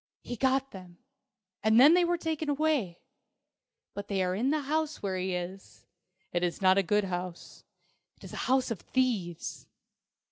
"He 0.23 0.35
got 0.35 0.71
them 0.71 0.97
and 1.61 1.79
then 1.79 1.93
they 1.93 2.03
were 2.03 2.17
taken 2.17 2.49
away. 2.49 2.97
But 3.93 4.07
they 4.07 4.23
are 4.23 4.33
in 4.33 4.49
the 4.49 4.61
house 4.61 5.03
where 5.03 5.15
he 5.15 5.35
is. 5.35 5.85
It 6.33 6.41
is 6.41 6.59
not 6.59 6.79
a 6.79 6.81
good 6.81 7.03
house. 7.03 7.63
It 8.17 8.23
is 8.23 8.33
a 8.33 8.49
house 8.49 8.71
of 8.71 8.79
thieves. 8.79 9.67